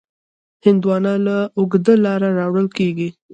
هندوانه 0.65 1.13
له 1.25 1.37
اوږده 1.57 1.93
لاره 2.05 2.29
راوړل 2.39 2.67
کېږي. 2.77 3.09